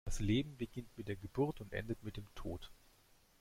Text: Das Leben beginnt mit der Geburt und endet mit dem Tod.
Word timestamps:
Das 0.03 0.19
Leben 0.19 0.57
beginnt 0.57 0.97
mit 0.97 1.09
der 1.09 1.15
Geburt 1.15 1.61
und 1.61 1.73
endet 1.73 2.01
mit 2.01 2.17
dem 2.17 2.25
Tod. 2.33 2.71